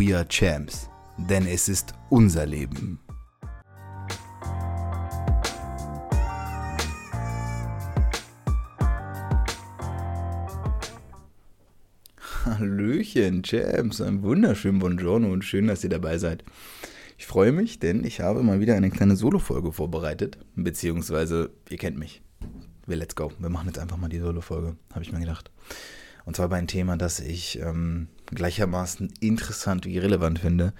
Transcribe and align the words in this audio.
We 0.00 0.16
are 0.16 0.26
Champs, 0.26 0.88
denn 1.18 1.46
es 1.46 1.68
ist 1.68 1.92
unser 2.08 2.46
Leben. 2.46 2.98
Hallöchen, 12.46 13.42
Champs, 13.42 14.00
ein 14.00 14.22
wunderschönen 14.22 14.78
Buongiorno 14.78 15.30
und 15.30 15.44
schön, 15.44 15.66
dass 15.66 15.84
ihr 15.84 15.90
dabei 15.90 16.16
seid. 16.16 16.44
Ich 17.18 17.26
freue 17.26 17.52
mich, 17.52 17.78
denn 17.78 18.02
ich 18.02 18.22
habe 18.22 18.42
mal 18.42 18.58
wieder 18.58 18.76
eine 18.76 18.88
kleine 18.88 19.16
Solo-Folge 19.16 19.70
vorbereitet. 19.70 20.38
Beziehungsweise, 20.56 21.50
ihr 21.68 21.76
kennt 21.76 21.98
mich. 21.98 22.22
Wir 22.86 22.96
let's 22.96 23.14
go. 23.14 23.32
Wir 23.38 23.50
machen 23.50 23.66
jetzt 23.66 23.78
einfach 23.78 23.98
mal 23.98 24.08
die 24.08 24.20
Solo-Folge, 24.20 24.76
habe 24.94 25.02
ich 25.02 25.12
mir 25.12 25.20
gedacht. 25.20 25.50
Und 26.24 26.36
zwar 26.36 26.48
bei 26.48 26.56
einem 26.56 26.68
Thema, 26.68 26.96
das 26.96 27.20
ich 27.20 27.58
ähm, 27.60 28.08
gleichermaßen 28.34 29.12
interessant 29.20 29.86
wie 29.86 29.98
relevant 29.98 30.40
finde. 30.40 30.72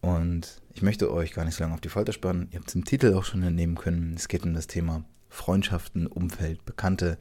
Und 0.00 0.60
ich 0.74 0.82
möchte 0.82 1.12
euch 1.12 1.32
gar 1.32 1.44
nicht 1.44 1.56
so 1.56 1.64
lange 1.64 1.74
auf 1.74 1.80
die 1.80 1.88
Folter 1.88 2.12
spannen. 2.12 2.48
Ihr 2.50 2.58
habt 2.58 2.68
es 2.68 2.74
im 2.74 2.84
Titel 2.84 3.14
auch 3.14 3.24
schon 3.24 3.42
entnehmen 3.42 3.76
können. 3.76 4.14
Es 4.16 4.28
geht 4.28 4.44
um 4.44 4.54
das 4.54 4.66
Thema 4.66 5.04
Freundschaften, 5.28 6.06
Umfeld, 6.06 6.64
Bekannte, 6.64 7.18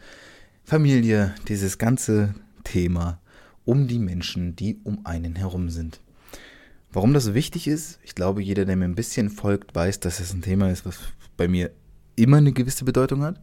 Familie, 0.63 1.35
dieses 1.47 1.77
ganze 1.77 2.35
Thema 2.63 3.19
um 3.65 3.87
die 3.87 3.99
Menschen, 3.99 4.55
die 4.55 4.79
um 4.83 5.05
einen 5.05 5.35
herum 5.35 5.69
sind. 5.69 5.99
Warum 6.91 7.13
das 7.13 7.25
so 7.25 7.33
wichtig 7.33 7.67
ist, 7.67 7.99
ich 8.03 8.15
glaube, 8.15 8.41
jeder, 8.41 8.65
der 8.65 8.75
mir 8.75 8.85
ein 8.85 8.95
bisschen 8.95 9.29
folgt, 9.29 9.75
weiß, 9.75 9.99
dass 9.99 10.19
es 10.19 10.33
ein 10.33 10.41
Thema 10.41 10.69
ist, 10.71 10.85
was 10.85 10.99
bei 11.35 11.47
mir 11.47 11.71
immer 12.15 12.37
eine 12.37 12.53
gewisse 12.53 12.85
Bedeutung 12.85 13.23
hat. 13.23 13.41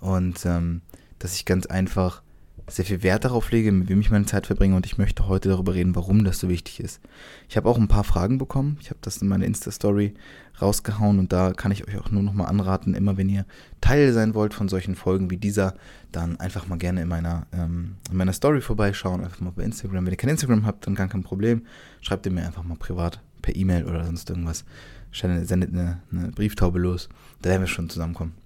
Und 0.00 0.44
ähm, 0.44 0.82
dass 1.18 1.34
ich 1.34 1.44
ganz 1.44 1.66
einfach 1.66 2.22
sehr 2.66 2.84
viel 2.84 3.02
Wert 3.02 3.24
darauf 3.24 3.50
lege, 3.50 3.72
mit 3.72 3.88
wem 3.88 4.00
ich 4.00 4.10
meine 4.10 4.24
Zeit 4.24 4.46
verbringe. 4.46 4.76
Und 4.76 4.86
ich 4.86 4.96
möchte 4.96 5.28
heute 5.28 5.50
darüber 5.50 5.74
reden, 5.74 5.94
warum 5.94 6.24
das 6.24 6.38
so 6.38 6.48
wichtig 6.48 6.80
ist. 6.80 7.00
Ich 7.48 7.56
habe 7.56 7.68
auch 7.68 7.78
ein 7.78 7.88
paar 7.88 8.04
Fragen 8.04 8.38
bekommen. 8.38 8.78
Ich 8.80 8.90
habe 8.90 9.00
das 9.02 9.18
in 9.18 9.28
meine 9.28 9.44
Insta-Story 9.44 10.14
rausgehauen. 10.60 11.18
Und 11.18 11.32
da 11.32 11.52
kann 11.52 11.72
ich 11.72 11.86
euch 11.86 11.98
auch 11.98 12.10
nur 12.10 12.22
noch 12.22 12.32
mal 12.32 12.46
anraten, 12.46 12.94
immer 12.94 13.16
wenn 13.16 13.28
ihr 13.28 13.44
Teil 13.80 14.12
sein 14.12 14.34
wollt 14.34 14.54
von 14.54 14.68
solchen 14.68 14.94
Folgen 14.94 15.30
wie 15.30 15.36
dieser, 15.36 15.74
dann 16.10 16.40
einfach 16.40 16.66
mal 16.66 16.78
gerne 16.78 17.02
in 17.02 17.08
meiner, 17.08 17.46
ähm, 17.52 17.96
in 18.10 18.16
meiner 18.16 18.32
Story 18.32 18.60
vorbeischauen. 18.60 19.22
Einfach 19.22 19.40
mal 19.40 19.52
bei 19.52 19.64
Instagram. 19.64 20.06
Wenn 20.06 20.12
ihr 20.12 20.18
kein 20.18 20.30
Instagram 20.30 20.64
habt, 20.64 20.86
dann 20.86 20.94
gar 20.94 21.08
kein 21.08 21.22
Problem. 21.22 21.66
Schreibt 22.00 22.24
ihr 22.26 22.32
mir 22.32 22.46
einfach 22.46 22.64
mal 22.64 22.76
privat 22.76 23.20
per 23.42 23.54
E-Mail 23.54 23.84
oder 23.84 24.04
sonst 24.04 24.30
irgendwas. 24.30 24.64
Sendet 25.12 25.72
eine, 25.72 26.00
eine 26.10 26.28
Brieftaube 26.28 26.78
los. 26.78 27.08
Da 27.42 27.50
werden 27.50 27.62
wir 27.62 27.68
schon 27.68 27.90
zusammenkommen. 27.90 28.43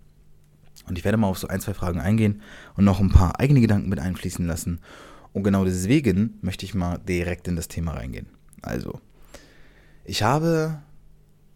Und 0.88 0.99
ich 0.99 1.04
werde 1.04 1.19
mal 1.19 1.28
auf 1.28 1.38
so 1.38 1.49
ein, 1.49 1.60
zwei 1.60 1.75
Fragen 1.75 2.00
eingehen 2.00 2.43
und 2.76 2.84
noch 2.84 3.00
ein 3.00 3.10
paar 3.10 3.41
eigene 3.41 3.60
Gedanken 3.60 3.88
mit 3.88 3.99
einfließen 3.99 4.47
lassen. 4.47 4.81
Und 5.32 5.44
genau 5.44 5.65
deswegen 5.65 6.38
möchte 6.41 6.65
ich 6.65 6.75
mal 6.75 6.99
direkt 6.99 7.49
in 7.49 7.56
das 7.56 7.69
Thema 7.69 7.93
reingehen. 7.93 8.26
Also, 8.62 9.00
ich 10.04 10.22
habe 10.22 10.78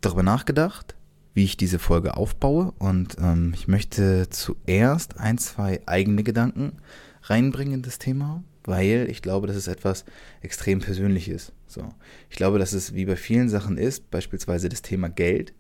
darüber 0.01 0.23
nachgedacht, 0.23 0.95
wie 1.35 1.45
ich 1.45 1.57
diese 1.57 1.79
Folge 1.79 2.17
aufbaue 2.17 2.73
und 2.79 3.17
ähm, 3.19 3.53
ich 3.55 3.69
möchte 3.69 4.29
zuerst 4.29 5.19
ein, 5.19 5.39
zwei 5.39 5.81
eigene 5.87 6.23
Gedanken 6.23 6.73
reinbringen 7.23 7.75
in 7.75 7.83
das 7.83 7.99
Thema, 7.99 8.45
weil 8.65 9.09
ich 9.11 9.23
glaube, 9.23 9.47
dass 9.47 9.57
es 9.57 9.67
etwas 9.67 10.05
extrem 10.43 10.81
Persönliches. 10.81 11.53
So, 11.67 11.89
ich 12.29 12.37
glaube, 12.37 12.59
dass 12.59 12.73
es 12.73 12.95
wie 12.95 13.07
bei 13.07 13.17
vielen 13.17 13.49
Sachen 13.49 13.79
ist, 13.79 14.11
beispielsweise 14.11 14.69
das 14.69 14.83
Thema 14.83 15.09
Geld, 15.09 15.55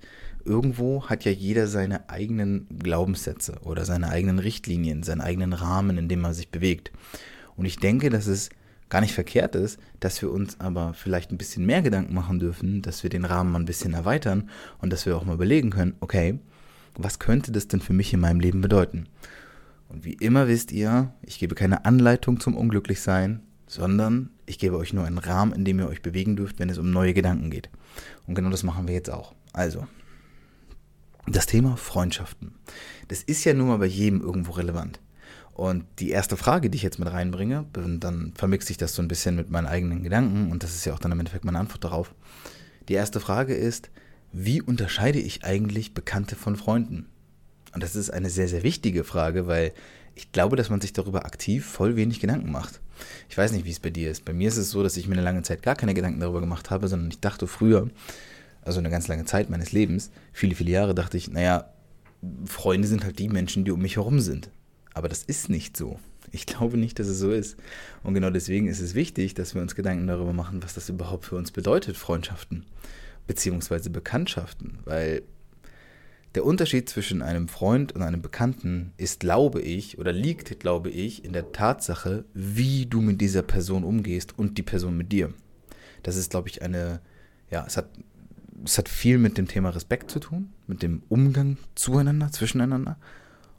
irgendwo 0.44 1.06
hat 1.06 1.24
ja 1.24 1.32
jeder 1.32 1.66
seine 1.66 2.08
eigenen 2.08 2.66
Glaubenssätze 2.78 3.58
oder 3.62 3.84
seine 3.84 4.08
eigenen 4.08 4.38
Richtlinien, 4.38 5.02
seinen 5.02 5.20
eigenen 5.20 5.52
Rahmen, 5.52 5.98
in 5.98 6.08
dem 6.08 6.20
man 6.20 6.34
sich 6.34 6.50
bewegt. 6.50 6.92
Und 7.56 7.66
ich 7.66 7.76
denke, 7.76 8.10
dass 8.10 8.26
es 8.26 8.50
gar 8.88 9.00
nicht 9.00 9.14
verkehrt 9.14 9.54
ist, 9.54 9.80
dass 10.00 10.20
wir 10.20 10.30
uns 10.30 10.60
aber 10.60 10.92
vielleicht 10.92 11.32
ein 11.32 11.38
bisschen 11.38 11.64
mehr 11.64 11.80
Gedanken 11.80 12.14
machen 12.14 12.38
dürfen, 12.38 12.82
dass 12.82 13.02
wir 13.02 13.10
den 13.10 13.24
Rahmen 13.24 13.50
mal 13.50 13.60
ein 13.60 13.64
bisschen 13.64 13.94
erweitern 13.94 14.50
und 14.80 14.92
dass 14.92 15.06
wir 15.06 15.16
auch 15.16 15.24
mal 15.24 15.34
überlegen 15.34 15.70
können, 15.70 15.94
okay, 16.00 16.38
was 16.96 17.18
könnte 17.18 17.52
das 17.52 17.68
denn 17.68 17.80
für 17.80 17.94
mich 17.94 18.12
in 18.12 18.20
meinem 18.20 18.40
Leben 18.40 18.60
bedeuten? 18.60 19.06
Und 19.88 20.04
wie 20.04 20.12
immer 20.14 20.46
wisst 20.46 20.72
ihr, 20.72 21.12
ich 21.22 21.38
gebe 21.38 21.54
keine 21.54 21.84
Anleitung 21.86 22.38
zum 22.40 22.56
Unglücklichsein, 22.56 23.40
sondern 23.66 24.28
ich 24.44 24.58
gebe 24.58 24.76
euch 24.76 24.92
nur 24.92 25.06
einen 25.06 25.18
Rahmen, 25.18 25.54
in 25.54 25.64
dem 25.64 25.78
ihr 25.78 25.88
euch 25.88 26.02
bewegen 26.02 26.36
dürft, 26.36 26.58
wenn 26.58 26.68
es 26.68 26.76
um 26.76 26.90
neue 26.90 27.14
Gedanken 27.14 27.50
geht. 27.50 27.70
Und 28.26 28.34
genau 28.34 28.50
das 28.50 28.62
machen 28.62 28.86
wir 28.86 28.94
jetzt 28.94 29.10
auch. 29.10 29.34
Also, 29.54 29.86
das 31.26 31.46
Thema 31.46 31.76
Freundschaften. 31.76 32.54
Das 33.08 33.22
ist 33.22 33.44
ja 33.44 33.54
nun 33.54 33.68
mal 33.68 33.78
bei 33.78 33.86
jedem 33.86 34.20
irgendwo 34.20 34.52
relevant. 34.52 35.00
Und 35.54 35.84
die 35.98 36.10
erste 36.10 36.36
Frage, 36.36 36.70
die 36.70 36.76
ich 36.76 36.82
jetzt 36.82 36.98
mit 36.98 37.12
reinbringe, 37.12 37.66
dann 37.72 38.32
vermixt 38.34 38.68
sich 38.68 38.78
das 38.78 38.94
so 38.94 39.02
ein 39.02 39.08
bisschen 39.08 39.36
mit 39.36 39.50
meinen 39.50 39.66
eigenen 39.66 40.02
Gedanken 40.02 40.50
und 40.50 40.62
das 40.62 40.74
ist 40.74 40.86
ja 40.86 40.94
auch 40.94 40.98
dann 40.98 41.12
im 41.12 41.20
Endeffekt 41.20 41.44
meine 41.44 41.58
Antwort 41.58 41.84
darauf. 41.84 42.14
Die 42.88 42.94
erste 42.94 43.20
Frage 43.20 43.54
ist, 43.54 43.90
wie 44.32 44.62
unterscheide 44.62 45.18
ich 45.18 45.44
eigentlich 45.44 45.92
Bekannte 45.92 46.36
von 46.36 46.56
Freunden? 46.56 47.06
Und 47.74 47.82
das 47.82 47.96
ist 47.96 48.10
eine 48.10 48.30
sehr, 48.30 48.48
sehr 48.48 48.62
wichtige 48.62 49.04
Frage, 49.04 49.46
weil 49.46 49.72
ich 50.14 50.32
glaube, 50.32 50.56
dass 50.56 50.70
man 50.70 50.80
sich 50.80 50.92
darüber 50.92 51.26
aktiv 51.26 51.66
voll 51.66 51.96
wenig 51.96 52.20
Gedanken 52.20 52.50
macht. 52.50 52.80
Ich 53.28 53.36
weiß 53.36 53.52
nicht, 53.52 53.64
wie 53.64 53.70
es 53.70 53.80
bei 53.80 53.90
dir 53.90 54.10
ist. 54.10 54.24
Bei 54.24 54.32
mir 54.32 54.48
ist 54.48 54.56
es 54.56 54.70
so, 54.70 54.82
dass 54.82 54.96
ich 54.96 55.06
mir 55.06 55.14
eine 55.14 55.22
lange 55.22 55.42
Zeit 55.42 55.62
gar 55.62 55.74
keine 55.74 55.94
Gedanken 55.94 56.20
darüber 56.20 56.40
gemacht 56.40 56.70
habe, 56.70 56.88
sondern 56.88 57.10
ich 57.10 57.20
dachte 57.20 57.46
früher, 57.46 57.90
also 58.62 58.78
eine 58.78 58.90
ganz 58.90 59.08
lange 59.08 59.24
Zeit 59.24 59.50
meines 59.50 59.72
Lebens, 59.72 60.10
viele, 60.32 60.54
viele 60.54 60.70
Jahre, 60.70 60.94
dachte 60.94 61.16
ich, 61.16 61.30
naja, 61.30 61.70
Freunde 62.44 62.88
sind 62.88 63.04
halt 63.04 63.18
die 63.18 63.28
Menschen, 63.28 63.64
die 63.64 63.72
um 63.72 63.80
mich 63.80 63.96
herum 63.96 64.20
sind. 64.20 64.50
Aber 64.94 65.08
das 65.08 65.22
ist 65.22 65.48
nicht 65.48 65.76
so. 65.76 65.98
Ich 66.30 66.46
glaube 66.46 66.78
nicht, 66.78 66.98
dass 66.98 67.08
es 67.08 67.18
so 67.18 67.30
ist. 67.30 67.56
Und 68.02 68.14
genau 68.14 68.30
deswegen 68.30 68.68
ist 68.68 68.80
es 68.80 68.94
wichtig, 68.94 69.34
dass 69.34 69.54
wir 69.54 69.62
uns 69.62 69.74
Gedanken 69.74 70.06
darüber 70.06 70.32
machen, 70.32 70.62
was 70.62 70.74
das 70.74 70.88
überhaupt 70.88 71.24
für 71.24 71.36
uns 71.36 71.50
bedeutet, 71.50 71.96
Freundschaften 71.96 72.64
beziehungsweise 73.26 73.90
Bekanntschaften. 73.90 74.78
Weil 74.84 75.22
der 76.34 76.44
Unterschied 76.44 76.88
zwischen 76.88 77.22
einem 77.22 77.48
Freund 77.48 77.92
und 77.92 78.02
einem 78.02 78.22
Bekannten 78.22 78.92
ist, 78.96 79.20
glaube 79.20 79.60
ich, 79.60 79.98
oder 79.98 80.12
liegt, 80.12 80.60
glaube 80.60 80.90
ich, 80.90 81.24
in 81.24 81.32
der 81.32 81.52
Tatsache, 81.52 82.24
wie 82.32 82.86
du 82.86 83.00
mit 83.00 83.20
dieser 83.20 83.42
Person 83.42 83.84
umgehst 83.84 84.38
und 84.38 84.58
die 84.58 84.62
Person 84.62 84.96
mit 84.96 85.12
dir. 85.12 85.32
Das 86.02 86.16
ist, 86.16 86.30
glaube 86.30 86.48
ich, 86.48 86.62
eine, 86.62 87.00
ja, 87.50 87.64
es 87.66 87.76
hat 87.76 87.90
es 88.64 88.78
hat 88.78 88.88
viel 88.88 89.18
mit 89.18 89.38
dem 89.38 89.48
Thema 89.48 89.70
Respekt 89.70 90.10
zu 90.10 90.20
tun, 90.20 90.52
mit 90.66 90.82
dem 90.82 91.02
Umgang 91.08 91.56
zueinander, 91.74 92.30
zwischeneinander. 92.30 92.96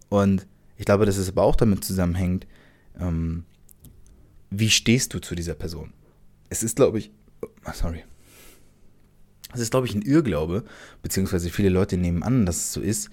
Und 0.09 0.47
ich 0.77 0.85
glaube, 0.85 1.05
dass 1.05 1.17
es 1.17 1.29
aber 1.29 1.43
auch 1.43 1.55
damit 1.55 1.83
zusammenhängt, 1.83 2.47
ähm, 2.99 3.45
wie 4.49 4.69
stehst 4.69 5.13
du 5.13 5.19
zu 5.19 5.35
dieser 5.35 5.55
Person? 5.55 5.93
Es 6.49 6.63
ist, 6.63 6.75
glaube 6.75 6.99
ich, 6.99 7.11
oh, 7.41 7.71
sorry. 7.73 8.03
Es 9.53 9.59
ist, 9.59 9.71
glaube 9.71 9.87
ich, 9.87 9.95
ein 9.95 10.01
Irrglaube, 10.01 10.63
beziehungsweise 11.01 11.49
viele 11.49 11.69
Leute 11.69 11.97
nehmen 11.97 12.23
an, 12.23 12.45
dass 12.45 12.57
es 12.57 12.73
so 12.73 12.81
ist. 12.81 13.09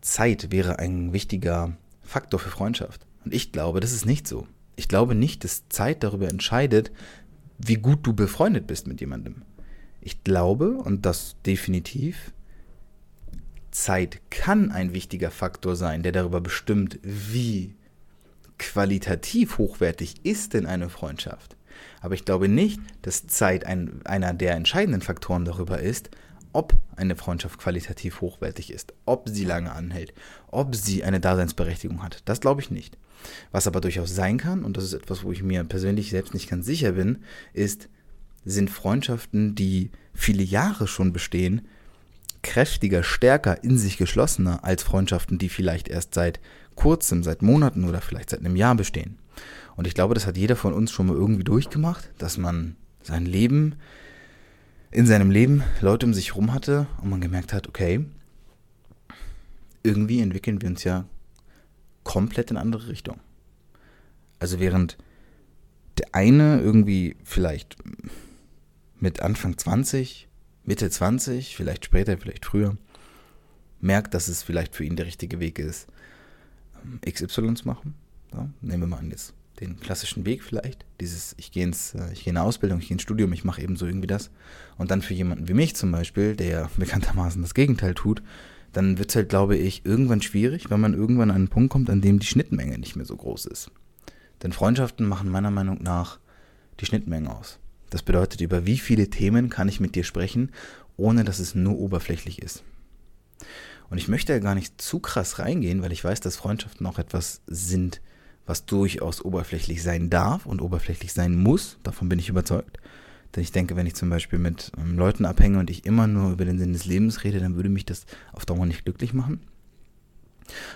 Zeit 0.00 0.52
wäre 0.52 0.78
ein 0.78 1.12
wichtiger 1.12 1.76
Faktor 2.02 2.38
für 2.38 2.50
Freundschaft. 2.50 3.06
Und 3.24 3.34
ich 3.34 3.52
glaube, 3.52 3.80
das 3.80 3.92
ist 3.92 4.06
nicht 4.06 4.28
so. 4.28 4.46
Ich 4.76 4.88
glaube 4.88 5.14
nicht, 5.14 5.42
dass 5.42 5.68
Zeit 5.68 6.04
darüber 6.04 6.28
entscheidet, 6.28 6.92
wie 7.58 7.76
gut 7.76 8.06
du 8.06 8.12
befreundet 8.12 8.66
bist 8.66 8.86
mit 8.86 9.00
jemandem. 9.00 9.42
Ich 10.06 10.22
glaube, 10.22 10.70
und 10.70 11.04
das 11.04 11.34
definitiv, 11.44 12.32
Zeit 13.72 14.20
kann 14.30 14.70
ein 14.70 14.92
wichtiger 14.92 15.32
Faktor 15.32 15.74
sein, 15.74 16.04
der 16.04 16.12
darüber 16.12 16.40
bestimmt, 16.40 17.00
wie 17.02 17.74
qualitativ 18.56 19.58
hochwertig 19.58 20.24
ist 20.24 20.54
denn 20.54 20.64
eine 20.64 20.90
Freundschaft. 20.90 21.56
Aber 22.00 22.14
ich 22.14 22.24
glaube 22.24 22.46
nicht, 22.46 22.78
dass 23.02 23.26
Zeit 23.26 23.66
ein, 23.66 24.00
einer 24.04 24.32
der 24.32 24.54
entscheidenden 24.54 25.00
Faktoren 25.00 25.44
darüber 25.44 25.80
ist, 25.80 26.10
ob 26.52 26.74
eine 26.94 27.16
Freundschaft 27.16 27.58
qualitativ 27.58 28.20
hochwertig 28.20 28.72
ist, 28.72 28.94
ob 29.06 29.28
sie 29.28 29.44
lange 29.44 29.72
anhält, 29.72 30.14
ob 30.46 30.76
sie 30.76 31.02
eine 31.02 31.18
Daseinsberechtigung 31.18 32.04
hat. 32.04 32.22
Das 32.26 32.40
glaube 32.40 32.60
ich 32.60 32.70
nicht. 32.70 32.96
Was 33.50 33.66
aber 33.66 33.80
durchaus 33.80 34.14
sein 34.14 34.38
kann, 34.38 34.64
und 34.64 34.76
das 34.76 34.84
ist 34.84 34.92
etwas, 34.92 35.24
wo 35.24 35.32
ich 35.32 35.42
mir 35.42 35.64
persönlich 35.64 36.10
selbst 36.10 36.32
nicht 36.32 36.48
ganz 36.48 36.64
sicher 36.64 36.92
bin, 36.92 37.24
ist, 37.54 37.88
sind 38.46 38.70
Freundschaften, 38.70 39.54
die 39.54 39.90
viele 40.14 40.42
Jahre 40.42 40.86
schon 40.86 41.12
bestehen, 41.12 41.66
kräftiger, 42.42 43.02
stärker, 43.02 43.62
in 43.64 43.76
sich 43.76 43.98
geschlossener 43.98 44.64
als 44.64 44.84
Freundschaften, 44.84 45.36
die 45.36 45.48
vielleicht 45.48 45.88
erst 45.88 46.14
seit 46.14 46.40
kurzem, 46.76 47.22
seit 47.22 47.42
Monaten 47.42 47.84
oder 47.84 48.00
vielleicht 48.00 48.30
seit 48.30 48.40
einem 48.40 48.56
Jahr 48.56 48.76
bestehen. 48.76 49.18
Und 49.74 49.86
ich 49.86 49.94
glaube, 49.94 50.14
das 50.14 50.26
hat 50.26 50.36
jeder 50.38 50.56
von 50.56 50.72
uns 50.72 50.92
schon 50.92 51.08
mal 51.08 51.16
irgendwie 51.16 51.44
durchgemacht, 51.44 52.08
dass 52.18 52.38
man 52.38 52.76
sein 53.02 53.26
Leben, 53.26 53.74
in 54.90 55.06
seinem 55.06 55.30
Leben 55.30 55.64
Leute 55.80 56.06
um 56.06 56.14
sich 56.14 56.30
herum 56.30 56.54
hatte 56.54 56.86
und 57.02 57.10
man 57.10 57.20
gemerkt 57.20 57.52
hat, 57.52 57.68
okay, 57.68 58.04
irgendwie 59.82 60.20
entwickeln 60.20 60.62
wir 60.62 60.68
uns 60.68 60.84
ja 60.84 61.04
komplett 62.04 62.52
in 62.52 62.56
andere 62.56 62.88
Richtung. 62.88 63.18
Also 64.38 64.60
während 64.60 64.96
der 65.98 66.14
eine 66.14 66.60
irgendwie 66.60 67.16
vielleicht 67.24 67.76
mit 69.00 69.20
Anfang 69.20 69.56
20, 69.56 70.28
Mitte 70.64 70.90
20, 70.90 71.56
vielleicht 71.56 71.84
später, 71.84 72.16
vielleicht 72.18 72.44
früher, 72.44 72.76
merkt, 73.80 74.14
dass 74.14 74.28
es 74.28 74.42
vielleicht 74.42 74.74
für 74.74 74.84
ihn 74.84 74.96
der 74.96 75.06
richtige 75.06 75.40
Weg 75.40 75.58
ist, 75.58 75.86
ähm, 76.84 77.00
XY 77.08 77.54
zu 77.54 77.66
machen. 77.66 77.94
Ja, 78.32 78.48
nehmen 78.60 78.82
wir 78.82 78.88
mal 78.88 78.98
an, 78.98 79.10
jetzt 79.10 79.34
den 79.60 79.80
klassischen 79.80 80.26
Weg 80.26 80.42
vielleicht. 80.42 80.84
Dieses, 81.00 81.34
ich 81.38 81.50
gehe 81.50 81.64
ins, 81.64 81.94
äh, 81.94 82.12
in 82.24 82.36
eine 82.36 82.42
Ausbildung, 82.42 82.78
ich 82.80 82.88
gehe 82.88 82.94
ins 82.94 83.02
Studium, 83.02 83.32
ich 83.32 83.44
mache 83.44 83.62
eben 83.62 83.76
so 83.76 83.86
irgendwie 83.86 84.06
das. 84.06 84.30
Und 84.76 84.90
dann 84.90 85.02
für 85.02 85.14
jemanden 85.14 85.48
wie 85.48 85.54
mich 85.54 85.76
zum 85.76 85.92
Beispiel, 85.92 86.36
der 86.36 86.70
bekanntermaßen 86.76 87.42
das 87.42 87.54
Gegenteil 87.54 87.94
tut, 87.94 88.22
dann 88.72 88.98
wird 88.98 89.10
es 89.10 89.16
halt, 89.16 89.30
glaube 89.30 89.56
ich, 89.56 89.86
irgendwann 89.86 90.20
schwierig, 90.20 90.70
wenn 90.70 90.80
man 90.80 90.92
irgendwann 90.92 91.30
an 91.30 91.36
einen 91.36 91.48
Punkt 91.48 91.70
kommt, 91.70 91.88
an 91.88 92.02
dem 92.02 92.18
die 92.18 92.26
Schnittmenge 92.26 92.78
nicht 92.78 92.96
mehr 92.96 93.06
so 93.06 93.16
groß 93.16 93.46
ist. 93.46 93.70
Denn 94.42 94.52
Freundschaften 94.52 95.08
machen 95.08 95.30
meiner 95.30 95.50
Meinung 95.50 95.82
nach 95.82 96.18
die 96.80 96.84
Schnittmenge 96.84 97.34
aus. 97.34 97.58
Das 97.90 98.02
bedeutet, 98.02 98.40
über 98.40 98.66
wie 98.66 98.78
viele 98.78 99.08
Themen 99.10 99.48
kann 99.48 99.68
ich 99.68 99.80
mit 99.80 99.94
dir 99.94 100.04
sprechen, 100.04 100.50
ohne 100.96 101.24
dass 101.24 101.38
es 101.38 101.54
nur 101.54 101.78
oberflächlich 101.78 102.42
ist. 102.42 102.62
Und 103.90 103.98
ich 103.98 104.08
möchte 104.08 104.32
ja 104.32 104.38
gar 104.40 104.54
nicht 104.54 104.80
zu 104.80 104.98
krass 104.98 105.38
reingehen, 105.38 105.82
weil 105.82 105.92
ich 105.92 106.02
weiß, 106.02 106.20
dass 106.20 106.36
Freundschaften 106.36 106.86
auch 106.86 106.98
etwas 106.98 107.42
sind, 107.46 108.00
was 108.44 108.66
durchaus 108.66 109.24
oberflächlich 109.24 109.82
sein 109.82 110.10
darf 110.10 110.46
und 110.46 110.60
oberflächlich 110.60 111.12
sein 111.12 111.36
muss. 111.36 111.78
Davon 111.82 112.08
bin 112.08 112.18
ich 112.18 112.28
überzeugt. 112.28 112.78
Denn 113.34 113.42
ich 113.42 113.52
denke, 113.52 113.76
wenn 113.76 113.86
ich 113.86 113.94
zum 113.94 114.08
Beispiel 114.08 114.38
mit 114.38 114.72
ähm, 114.78 114.96
Leuten 114.96 115.24
abhänge 115.24 115.58
und 115.58 115.70
ich 115.70 115.84
immer 115.84 116.06
nur 116.06 116.32
über 116.32 116.44
den 116.44 116.58
Sinn 116.58 116.72
des 116.72 116.86
Lebens 116.86 117.22
rede, 117.24 117.38
dann 117.38 117.56
würde 117.56 117.68
mich 117.68 117.84
das 117.84 118.06
auf 118.32 118.46
Dauer 118.46 118.66
nicht 118.66 118.84
glücklich 118.84 119.12
machen. 119.12 119.40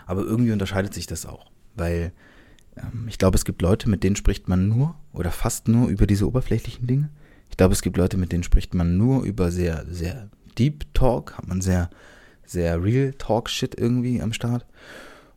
Aber 0.06 0.22
irgendwie 0.22 0.52
unterscheidet 0.52 0.92
sich 0.92 1.06
das 1.06 1.26
auch, 1.26 1.50
weil 1.74 2.12
ich 3.06 3.18
glaube, 3.18 3.36
es 3.36 3.44
gibt 3.44 3.62
Leute, 3.62 3.88
mit 3.88 4.04
denen 4.04 4.16
spricht 4.16 4.48
man 4.48 4.68
nur 4.68 4.94
oder 5.12 5.30
fast 5.30 5.68
nur 5.68 5.88
über 5.88 6.06
diese 6.06 6.26
oberflächlichen 6.26 6.86
Dinge. 6.86 7.10
Ich 7.50 7.56
glaube, 7.56 7.74
es 7.74 7.82
gibt 7.82 7.96
Leute, 7.96 8.16
mit 8.16 8.32
denen 8.32 8.42
spricht 8.42 8.74
man 8.74 8.96
nur 8.96 9.24
über 9.24 9.50
sehr, 9.50 9.84
sehr 9.88 10.30
Deep 10.58 10.84
Talk, 10.94 11.36
hat 11.36 11.48
man 11.48 11.60
sehr, 11.60 11.90
sehr 12.44 12.82
Real 12.82 13.12
Talk 13.12 13.48
Shit 13.48 13.78
irgendwie 13.78 14.22
am 14.22 14.32
Start. 14.32 14.66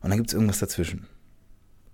Und 0.00 0.10
dann 0.10 0.18
gibt 0.18 0.30
es 0.30 0.34
irgendwas 0.34 0.58
dazwischen. 0.58 1.06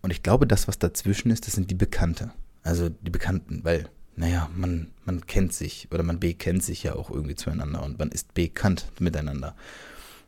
Und 0.02 0.10
ich 0.10 0.22
glaube, 0.22 0.46
das, 0.46 0.68
was 0.68 0.78
dazwischen 0.78 1.30
ist, 1.30 1.46
das 1.46 1.54
sind 1.54 1.70
die 1.70 1.74
Bekannte. 1.74 2.32
Also 2.62 2.88
die 2.88 3.10
Bekannten, 3.10 3.64
weil 3.64 3.88
naja, 4.16 4.50
man, 4.54 4.90
man 5.04 5.26
kennt 5.26 5.54
sich 5.54 5.88
oder 5.90 6.02
man 6.02 6.20
bekennt 6.20 6.62
sich 6.62 6.82
ja 6.82 6.94
auch 6.94 7.10
irgendwie 7.10 7.36
zueinander 7.36 7.82
und 7.82 7.98
man 7.98 8.10
ist 8.10 8.34
bekannt 8.34 8.86
miteinander. 8.98 9.56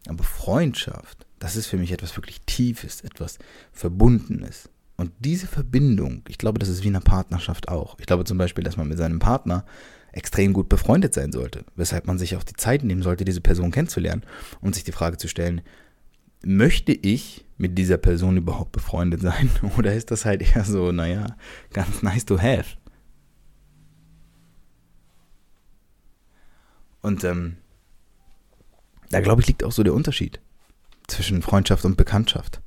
Aber 0.09 0.25
Freundschaft, 0.25 1.27
das 1.39 1.57
ist 1.57 1.67
für 1.67 1.77
mich 1.77 1.93
etwas 1.93 2.17
wirklich 2.17 2.41
Tiefes, 2.43 3.03
etwas 3.03 3.39
Verbundenes. 3.73 4.71
Und 4.97 5.13
diese 5.19 5.47
Verbindung, 5.47 6.23
ich 6.29 6.39
glaube, 6.39 6.59
das 6.59 6.69
ist 6.69 6.83
wie 6.85 6.89
in 6.89 6.97
einer 6.97 7.05
Partnerschaft 7.05 7.69
auch. 7.69 7.99
Ich 7.99 8.07
glaube 8.07 8.25
zum 8.25 8.39
Beispiel, 8.39 8.63
dass 8.63 8.77
man 8.77 8.89
mit 8.89 8.99
seinem 8.99 9.19
Partner 9.19 9.65
extrem 10.13 10.53
gut 10.53 10.69
befreundet 10.69 11.15
sein 11.15 11.33
sollte, 11.33 11.65
weshalb 11.75 12.07
man 12.07 12.19
sich 12.19 12.37
auch 12.37 12.43
die 12.43 12.55
Zeit 12.55 12.85
nehmen 12.85 13.03
sollte, 13.03 13.25
diese 13.25 13.41
Person 13.41 13.71
kennenzulernen 13.71 14.23
und 14.61 14.75
sich 14.75 14.85
die 14.85 14.93
Frage 14.93 15.17
zu 15.17 15.27
stellen, 15.27 15.63
möchte 16.45 16.93
ich 16.93 17.47
mit 17.57 17.79
dieser 17.79 17.97
Person 17.97 18.37
überhaupt 18.37 18.73
befreundet 18.73 19.21
sein? 19.23 19.51
Oder 19.79 19.95
ist 19.95 20.11
das 20.11 20.25
halt 20.25 20.43
eher 20.43 20.65
so, 20.65 20.93
naja, 20.93 21.37
ganz 21.73 22.03
nice 22.03 22.25
to 22.25 22.39
have? 22.39 22.77
Und 27.01 27.25
ähm, 27.25 27.57
da 29.11 29.21
glaube 29.21 29.43
ich, 29.43 29.49
liegt 29.49 29.65
auch 29.65 29.73
so 29.73 29.83
der 29.83 29.95
Unterschied 29.95 30.41
zwischen 31.07 31.43
Freundschaft 31.43 31.85
und 31.85 31.97
Bekanntschaft. 31.97 32.61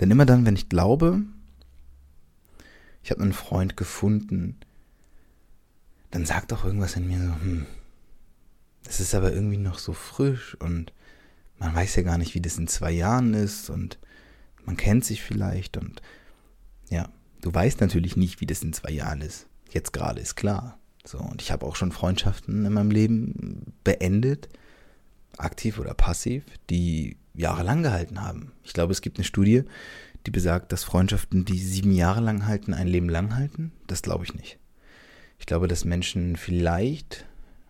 Denn 0.00 0.10
immer 0.10 0.26
dann, 0.26 0.44
wenn 0.44 0.56
ich 0.56 0.68
glaube, 0.68 1.22
ich 3.02 3.10
habe 3.10 3.22
einen 3.22 3.32
Freund 3.32 3.76
gefunden, 3.76 4.58
dann 6.10 6.26
sagt 6.26 6.52
auch 6.52 6.64
irgendwas 6.64 6.96
in 6.96 7.06
mir 7.06 7.18
so, 7.18 7.34
hm, 7.40 7.66
das 8.84 9.00
ist 9.00 9.14
aber 9.14 9.32
irgendwie 9.32 9.58
noch 9.58 9.78
so 9.78 9.92
frisch 9.92 10.54
und 10.60 10.92
man 11.58 11.74
weiß 11.74 11.96
ja 11.96 12.02
gar 12.02 12.18
nicht, 12.18 12.34
wie 12.34 12.40
das 12.40 12.58
in 12.58 12.68
zwei 12.68 12.90
Jahren 12.90 13.34
ist 13.34 13.70
und 13.70 13.98
man 14.64 14.76
kennt 14.76 15.04
sich 15.04 15.22
vielleicht 15.22 15.76
und 15.76 16.02
ja, 16.90 17.08
du 17.40 17.52
weißt 17.52 17.80
natürlich 17.80 18.16
nicht, 18.16 18.40
wie 18.40 18.46
das 18.46 18.62
in 18.62 18.72
zwei 18.72 18.90
Jahren 18.90 19.20
ist. 19.20 19.46
Jetzt 19.70 19.92
gerade 19.92 20.20
ist 20.20 20.36
klar. 20.36 20.78
So, 21.04 21.18
und 21.18 21.40
ich 21.40 21.52
habe 21.52 21.64
auch 21.66 21.76
schon 21.76 21.92
Freundschaften 21.92 22.64
in 22.64 22.72
meinem 22.72 22.90
Leben 22.90 23.72
beendet, 23.84 24.48
aktiv 25.36 25.78
oder 25.78 25.94
passiv, 25.94 26.44
die 26.70 27.16
jahrelang 27.36 27.82
gehalten 27.82 28.22
haben. 28.22 28.52
Ich 28.64 28.72
glaube, 28.72 28.92
es 28.92 29.00
gibt 29.00 29.18
eine 29.18 29.24
Studie, 29.24 29.64
die 30.26 30.30
besagt, 30.30 30.72
dass 30.72 30.84
Freundschaften, 30.84 31.44
die 31.44 31.58
sieben 31.58 31.92
Jahre 31.92 32.20
lang 32.20 32.46
halten, 32.46 32.74
ein 32.74 32.88
Leben 32.88 33.08
lang 33.08 33.36
halten. 33.36 33.72
Das 33.86 34.02
glaube 34.02 34.24
ich 34.24 34.34
nicht. 34.34 34.58
Ich 35.38 35.46
glaube, 35.46 35.68
dass 35.68 35.84
Menschen 35.84 36.36
vielleicht, 36.36 37.26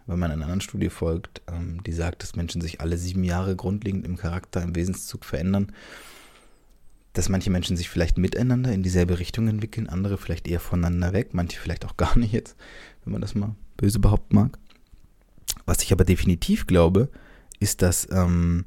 wenn 0.07 0.19
man 0.19 0.31
einer 0.31 0.45
anderen 0.45 0.61
Studie 0.61 0.89
folgt, 0.89 1.43
ähm, 1.49 1.83
die 1.85 1.93
sagt, 1.93 2.23
dass 2.23 2.37
Menschen 2.37 2.61
sich 2.61 2.81
alle 2.81 2.97
sieben 2.97 3.25
Jahre 3.25 3.57
grundlegend 3.57 4.07
im 4.07 4.17
Charakter, 4.17 4.63
im 4.63 4.75
Wesenszug 4.75 5.25
verändern, 5.25 5.73
dass 7.13 7.29
manche 7.29 7.51
Menschen 7.51 7.77
sich 7.77 7.89
vielleicht 7.89 8.19
miteinander 8.19 8.73
in 8.73 8.83
dieselbe 8.83 9.19
Richtung 9.19 9.49
entwickeln, 9.49 9.89
andere 9.89 10.19
vielleicht 10.19 10.47
eher 10.49 10.61
voneinander 10.61 11.13
weg, 11.13 11.31
manche 11.33 11.59
vielleicht 11.59 11.85
auch 11.85 11.97
gar 11.97 12.17
nicht 12.19 12.33
jetzt, 12.33 12.57
wenn 13.05 13.13
man 13.13 13.23
das 13.23 13.35
mal 13.35 13.55
böse 13.77 13.99
behaupten 13.99 14.37
mag. 14.37 14.59
Was 15.65 15.83
ich 15.83 15.93
aber 15.93 16.05
definitiv 16.05 16.67
glaube, 16.67 17.09
ist, 17.59 17.83
dass, 17.83 18.07
ähm, 18.11 18.65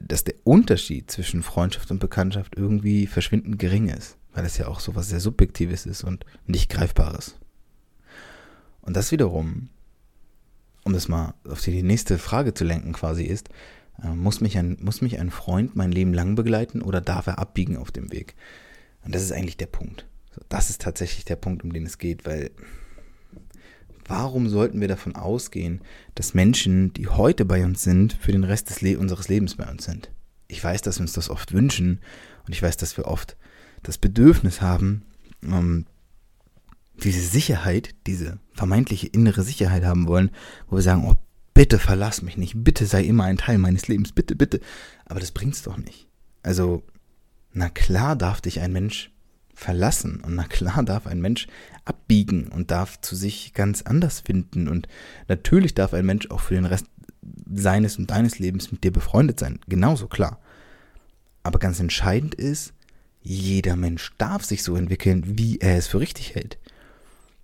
dass 0.00 0.24
der 0.24 0.34
Unterschied 0.44 1.10
zwischen 1.10 1.42
Freundschaft 1.42 1.90
und 1.90 1.98
Bekanntschaft 1.98 2.56
irgendwie 2.56 3.06
verschwindend 3.06 3.58
gering 3.58 3.88
ist, 3.88 4.16
weil 4.32 4.44
es 4.44 4.58
ja 4.58 4.66
auch 4.66 4.80
so 4.80 4.92
sehr 5.00 5.20
Subjektives 5.20 5.86
ist 5.86 6.04
und 6.04 6.24
nicht 6.46 6.70
Greifbares. 6.70 7.36
Und 8.80 8.96
das 8.96 9.12
wiederum, 9.12 9.68
um 10.84 10.92
das 10.92 11.08
mal 11.08 11.34
auf 11.48 11.60
die 11.62 11.82
nächste 11.82 12.18
Frage 12.18 12.54
zu 12.54 12.64
lenken 12.64 12.92
quasi 12.92 13.24
ist, 13.24 13.48
äh, 14.02 14.08
muss, 14.08 14.40
mich 14.40 14.58
ein, 14.58 14.76
muss 14.80 15.00
mich 15.00 15.18
ein 15.18 15.30
Freund 15.30 15.76
mein 15.76 15.92
Leben 15.92 16.12
lang 16.12 16.34
begleiten 16.34 16.82
oder 16.82 17.00
darf 17.00 17.26
er 17.26 17.38
abbiegen 17.38 17.76
auf 17.76 17.90
dem 17.90 18.12
Weg? 18.12 18.34
Und 19.04 19.14
das 19.14 19.22
ist 19.22 19.32
eigentlich 19.32 19.56
der 19.56 19.66
Punkt. 19.66 20.06
Das 20.48 20.70
ist 20.70 20.82
tatsächlich 20.82 21.24
der 21.24 21.36
Punkt, 21.36 21.62
um 21.62 21.72
den 21.72 21.86
es 21.86 21.98
geht, 21.98 22.26
weil 22.26 22.50
warum 24.06 24.48
sollten 24.48 24.80
wir 24.80 24.88
davon 24.88 25.16
ausgehen, 25.16 25.80
dass 26.14 26.34
Menschen, 26.34 26.92
die 26.92 27.08
heute 27.08 27.44
bei 27.44 27.64
uns 27.64 27.82
sind, 27.82 28.12
für 28.12 28.32
den 28.32 28.44
Rest 28.44 28.70
des 28.70 28.80
Le 28.80 28.98
unseres 28.98 29.28
Lebens 29.28 29.56
bei 29.56 29.70
uns 29.70 29.84
sind? 29.84 30.10
Ich 30.48 30.62
weiß, 30.62 30.82
dass 30.82 30.98
wir 30.98 31.02
uns 31.02 31.12
das 31.12 31.30
oft 31.30 31.52
wünschen 31.52 32.00
und 32.46 32.52
ich 32.52 32.62
weiß, 32.62 32.76
dass 32.76 32.96
wir 32.96 33.06
oft 33.06 33.36
das 33.82 33.98
Bedürfnis 33.98 34.60
haben, 34.60 35.02
ähm, 35.42 35.86
diese 37.02 37.20
Sicherheit, 37.20 37.94
diese 38.06 38.38
vermeintliche 38.52 39.08
innere 39.08 39.42
Sicherheit 39.42 39.84
haben 39.84 40.06
wollen, 40.06 40.30
wo 40.68 40.76
wir 40.76 40.82
sagen, 40.82 41.06
oh, 41.06 41.14
bitte 41.54 41.78
verlass 41.78 42.22
mich 42.22 42.36
nicht, 42.36 42.54
bitte 42.56 42.86
sei 42.86 43.04
immer 43.04 43.24
ein 43.24 43.38
Teil 43.38 43.58
meines 43.58 43.88
Lebens, 43.88 44.12
bitte, 44.12 44.36
bitte. 44.36 44.60
Aber 45.06 45.20
das 45.20 45.32
bringt's 45.32 45.62
doch 45.62 45.76
nicht. 45.76 46.08
Also, 46.42 46.82
na 47.52 47.68
klar 47.68 48.16
darf 48.16 48.40
dich 48.40 48.60
ein 48.60 48.72
Mensch 48.72 49.10
verlassen 49.54 50.20
und 50.20 50.34
na 50.34 50.44
klar 50.44 50.82
darf 50.84 51.06
ein 51.06 51.20
Mensch 51.20 51.46
abbiegen 51.84 52.48
und 52.48 52.70
darf 52.70 53.00
zu 53.00 53.14
sich 53.14 53.52
ganz 53.54 53.82
anders 53.82 54.20
finden 54.20 54.68
und 54.68 54.88
natürlich 55.28 55.74
darf 55.74 55.94
ein 55.94 56.06
Mensch 56.06 56.30
auch 56.30 56.40
für 56.40 56.54
den 56.54 56.66
Rest 56.66 56.86
seines 57.52 57.98
und 57.98 58.10
deines 58.10 58.38
Lebens 58.38 58.72
mit 58.72 58.84
dir 58.84 58.92
befreundet 58.92 59.40
sein, 59.40 59.60
genauso 59.68 60.08
klar. 60.08 60.40
Aber 61.42 61.58
ganz 61.58 61.80
entscheidend 61.80 62.34
ist, 62.34 62.72
jeder 63.22 63.76
Mensch 63.76 64.12
darf 64.18 64.44
sich 64.44 64.62
so 64.62 64.76
entwickeln, 64.76 65.38
wie 65.38 65.58
er 65.58 65.76
es 65.76 65.86
für 65.86 66.00
richtig 66.00 66.34
hält. 66.34 66.58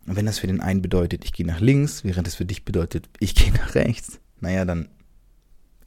Und 0.07 0.17
wenn 0.17 0.27
das 0.27 0.39
für 0.39 0.47
den 0.47 0.61
einen 0.61 0.83
bedeutet, 0.83 1.25
ich 1.25 1.33
gehe 1.33 1.47
nach 1.47 1.61
links, 1.61 2.05
während 2.05 2.27
es 2.27 2.35
für 2.35 2.45
dich 2.45 2.65
bedeutet, 2.65 3.09
ich 3.19 3.35
gehe 3.37 3.53
nach 3.53 3.75
rechts, 3.75 4.21
naja, 4.41 4.65
dann 4.65 4.89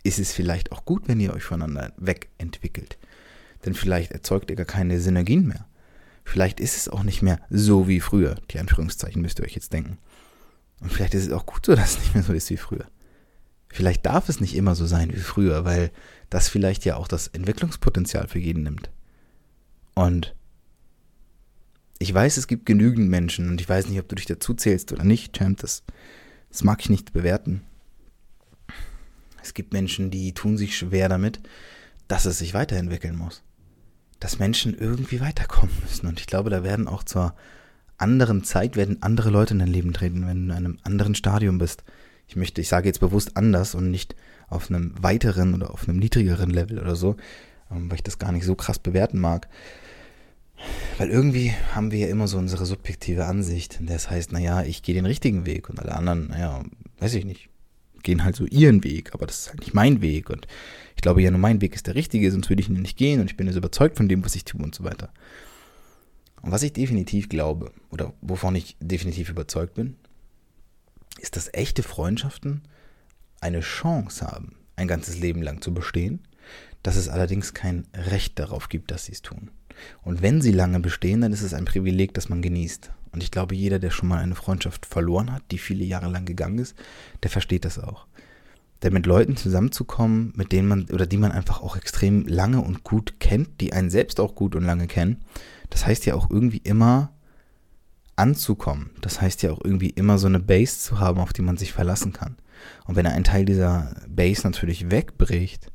ist 0.03 0.19
es 0.19 0.33
vielleicht 0.33 0.71
auch 0.71 0.85
gut, 0.85 1.07
wenn 1.07 1.19
ihr 1.19 1.33
euch 1.33 1.43
voneinander 1.43 1.93
wegentwickelt. 1.97 2.97
Denn 3.65 3.73
vielleicht 3.73 4.11
erzeugt 4.11 4.49
ihr 4.49 4.55
gar 4.55 4.65
keine 4.65 4.99
Synergien 4.99 5.47
mehr. 5.47 5.65
Vielleicht 6.23 6.59
ist 6.59 6.77
es 6.77 6.89
auch 6.89 7.03
nicht 7.03 7.21
mehr 7.21 7.39
so 7.49 7.87
wie 7.87 7.99
früher. 7.99 8.35
Die 8.51 8.59
Anführungszeichen 8.59 9.21
müsst 9.21 9.39
ihr 9.39 9.45
euch 9.45 9.55
jetzt 9.55 9.73
denken. 9.73 9.97
Und 10.79 10.91
vielleicht 10.91 11.13
ist 11.13 11.25
es 11.27 11.31
auch 11.31 11.45
gut 11.45 11.65
so, 11.65 11.75
dass 11.75 11.91
es 11.91 11.99
nicht 11.99 12.13
mehr 12.13 12.23
so 12.23 12.33
ist 12.33 12.49
wie 12.49 12.57
früher. 12.57 12.85
Vielleicht 13.69 14.05
darf 14.05 14.29
es 14.29 14.39
nicht 14.39 14.55
immer 14.55 14.75
so 14.75 14.85
sein 14.85 15.11
wie 15.13 15.19
früher, 15.19 15.65
weil 15.65 15.91
das 16.29 16.47
vielleicht 16.47 16.85
ja 16.85 16.95
auch 16.95 17.07
das 17.07 17.27
Entwicklungspotenzial 17.27 18.27
für 18.27 18.39
jeden 18.39 18.63
nimmt. 18.63 18.91
Und 19.95 20.35
ich 21.97 22.13
weiß, 22.13 22.37
es 22.37 22.47
gibt 22.47 22.65
genügend 22.65 23.09
Menschen 23.09 23.49
und 23.49 23.61
ich 23.61 23.69
weiß 23.69 23.87
nicht, 23.87 23.99
ob 23.99 24.07
du 24.09 24.15
dich 24.15 24.25
dazu 24.25 24.53
zählst 24.53 24.91
oder 24.91 25.03
nicht, 25.03 25.33
Champ, 25.37 25.59
das, 25.59 25.83
das 26.49 26.63
mag 26.63 26.81
ich 26.81 26.89
nicht 26.89 27.13
bewerten. 27.13 27.61
Es 29.41 29.53
gibt 29.53 29.73
Menschen, 29.73 30.11
die 30.11 30.33
tun 30.33 30.57
sich 30.57 30.77
schwer 30.77 31.09
damit, 31.09 31.39
dass 32.07 32.25
es 32.25 32.37
sich 32.37 32.53
weiterentwickeln 32.53 33.15
muss. 33.15 33.43
Dass 34.23 34.39
Menschen 34.39 34.73
irgendwie 34.73 35.19
weiterkommen 35.19 35.75
müssen. 35.81 36.07
Und 36.07 36.17
ich 36.21 36.27
glaube, 36.27 36.49
da 36.49 36.63
werden 36.63 36.87
auch 36.87 37.03
zur 37.03 37.35
anderen 37.97 38.45
Zeit, 38.45 38.77
werden 38.77 39.01
andere 39.01 39.29
Leute 39.29 39.53
in 39.53 39.59
dein 39.59 39.67
Leben 39.67 39.91
treten, 39.91 40.25
wenn 40.25 40.47
du 40.47 40.53
in 40.53 40.65
einem 40.65 40.77
anderen 40.83 41.13
Stadium 41.13 41.57
bist. 41.57 41.83
Ich 42.29 42.37
möchte, 42.37 42.61
ich 42.61 42.69
sage 42.69 42.87
jetzt 42.87 43.01
bewusst 43.01 43.35
anders 43.35 43.75
und 43.75 43.91
nicht 43.91 44.15
auf 44.47 44.69
einem 44.69 44.93
weiteren 44.97 45.53
oder 45.53 45.71
auf 45.71 45.89
einem 45.89 45.99
niedrigeren 45.99 46.51
Level 46.51 46.79
oder 46.79 46.95
so, 46.95 47.17
ähm, 47.69 47.89
weil 47.89 47.97
ich 47.97 48.03
das 48.03 48.17
gar 48.17 48.31
nicht 48.31 48.45
so 48.45 48.55
krass 48.55 48.79
bewerten 48.79 49.19
mag. 49.19 49.49
Weil 50.97 51.09
irgendwie 51.09 51.51
haben 51.73 51.91
wir 51.91 51.99
ja 51.99 52.07
immer 52.07 52.29
so 52.29 52.37
unsere 52.37 52.65
subjektive 52.65 53.25
Ansicht, 53.25 53.81
in 53.81 53.87
der 53.87 53.97
es 53.97 54.09
heißt, 54.09 54.31
naja, 54.31 54.63
ich 54.63 54.83
gehe 54.83 54.95
den 54.95 55.05
richtigen 55.05 55.45
Weg 55.45 55.69
und 55.69 55.81
alle 55.81 55.95
anderen, 55.95 56.29
naja, 56.29 56.63
weiß 56.99 57.13
ich 57.15 57.25
nicht, 57.25 57.49
gehen 58.03 58.23
halt 58.23 58.35
so 58.35 58.45
ihren 58.45 58.83
Weg, 58.83 59.13
aber 59.13 59.25
das 59.25 59.39
ist 59.39 59.49
halt 59.49 59.59
nicht 59.61 59.73
mein 59.73 60.01
Weg 60.01 60.29
und 60.29 60.47
ich 60.95 61.01
glaube 61.01 61.21
ja 61.21 61.31
nur 61.31 61.39
mein 61.39 61.61
Weg 61.61 61.75
ist 61.75 61.87
der 61.87 61.95
richtige, 61.95 62.31
sonst 62.31 62.49
würde 62.49 62.61
ich 62.61 62.69
ihn 62.69 62.81
nicht 62.81 62.97
gehen 62.97 63.19
und 63.19 63.29
ich 63.29 63.37
bin 63.37 63.47
jetzt 63.47 63.55
überzeugt 63.55 63.97
von 63.97 64.07
dem, 64.07 64.23
was 64.23 64.35
ich 64.35 64.45
tue 64.45 64.61
und 64.61 64.75
so 64.75 64.83
weiter. 64.83 65.11
Und 66.41 66.51
was 66.51 66.63
ich 66.63 66.73
definitiv 66.73 67.29
glaube 67.29 67.71
oder 67.89 68.13
wovon 68.21 68.55
ich 68.55 68.75
definitiv 68.79 69.29
überzeugt 69.29 69.75
bin, 69.75 69.95
ist, 71.19 71.35
dass 71.35 71.53
echte 71.53 71.83
Freundschaften 71.83 72.61
eine 73.39 73.61
Chance 73.61 74.27
haben, 74.27 74.55
ein 74.75 74.87
ganzes 74.87 75.17
Leben 75.17 75.41
lang 75.41 75.61
zu 75.61 75.73
bestehen, 75.73 76.19
dass 76.81 76.97
es 76.97 77.07
allerdings 77.07 77.53
kein 77.53 77.87
Recht 77.93 78.39
darauf 78.39 78.67
gibt, 78.67 78.91
dass 78.91 79.05
sie 79.05 79.13
es 79.13 79.21
tun. 79.21 79.51
Und 80.03 80.21
wenn 80.21 80.41
sie 80.41 80.51
lange 80.51 80.79
bestehen, 80.79 81.21
dann 81.21 81.33
ist 81.33 81.41
es 81.41 81.53
ein 81.53 81.65
Privileg, 81.65 82.13
das 82.13 82.29
man 82.29 82.41
genießt. 82.41 82.91
Und 83.13 83.23
ich 83.23 83.31
glaube, 83.31 83.55
jeder, 83.55 83.79
der 83.79 83.91
schon 83.91 84.09
mal 84.09 84.19
eine 84.19 84.35
Freundschaft 84.35 84.85
verloren 84.85 85.31
hat, 85.31 85.43
die 85.51 85.59
viele 85.59 85.85
Jahre 85.85 86.09
lang 86.09 86.25
gegangen 86.25 86.57
ist, 86.57 86.75
der 87.21 87.29
versteht 87.29 87.63
das 87.63 87.79
auch. 87.79 88.07
Denn 88.81 88.91
mit 88.91 89.05
Leuten 89.05 89.37
zusammenzukommen, 89.37 90.33
mit 90.35 90.51
denen 90.51 90.67
man 90.67 90.89
oder 90.91 91.05
die 91.05 91.17
man 91.17 91.31
einfach 91.31 91.61
auch 91.61 91.77
extrem 91.77 92.27
lange 92.27 92.59
und 92.59 92.83
gut 92.83 93.19
kennt, 93.19 93.61
die 93.61 93.71
einen 93.71 93.89
selbst 93.89 94.19
auch 94.19 94.35
gut 94.35 94.55
und 94.55 94.63
lange 94.63 94.87
kennen, 94.87 95.23
das 95.69 95.85
heißt 95.85 96.05
ja 96.05 96.15
auch 96.15 96.29
irgendwie 96.29 96.57
immer 96.57 97.13
anzukommen. 98.15 98.91
Das 99.01 99.21
heißt 99.21 99.41
ja 99.43 99.51
auch 99.51 99.61
irgendwie 99.63 99.89
immer 99.89 100.17
so 100.17 100.27
eine 100.27 100.39
Base 100.39 100.79
zu 100.79 100.99
haben, 100.99 101.19
auf 101.19 101.33
die 101.33 101.41
man 101.41 101.57
sich 101.57 101.71
verlassen 101.71 102.13
kann. 102.13 102.35
Und 102.85 102.95
wenn 102.95 103.07
ein 103.07 103.23
Teil 103.23 103.45
dieser 103.45 103.95
Base 104.07 104.41
natürlich 104.43 104.91
wegbricht, 104.91 105.71